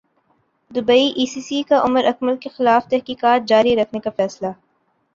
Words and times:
Dubai 0.71 1.05
ئی 1.17 1.25
سی 1.33 1.41
سی 1.41 1.61
کا 1.69 1.77
عمراکمل 1.85 2.35
کیخلاف 2.37 2.89
تحقیقات 2.89 3.47
جاری 3.49 3.75
رکھنے 3.75 3.99
کا 3.99 4.09
فیصلہ 4.17 4.47